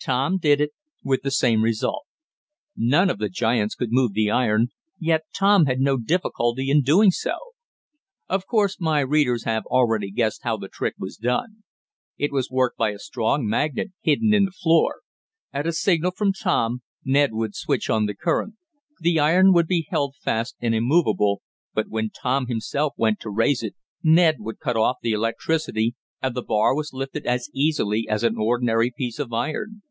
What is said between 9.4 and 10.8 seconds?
have already guessed how the